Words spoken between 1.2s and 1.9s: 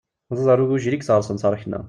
taṛakna.